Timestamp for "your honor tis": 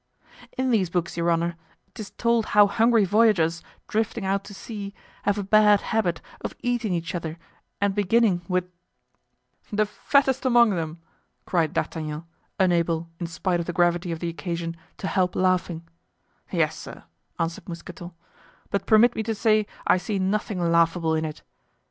1.15-2.09